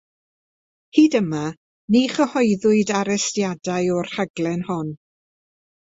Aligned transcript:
Hyd 0.99 1.17
yma, 1.19 1.41
ni 1.97 2.01
chyhoeddwyd 2.15 2.95
arestiadau 3.03 3.95
o'r 4.01 4.13
rhaglen 4.17 4.69
hon. 4.73 4.95